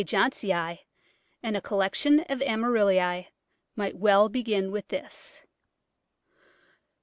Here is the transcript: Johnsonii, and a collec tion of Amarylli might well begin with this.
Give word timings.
Johnsonii, 0.01 0.79
and 1.43 1.55
a 1.55 1.61
collec 1.61 1.93
tion 1.93 2.21
of 2.21 2.39
Amarylli 2.39 3.27
might 3.75 3.95
well 3.95 4.29
begin 4.29 4.71
with 4.71 4.87
this. 4.87 5.43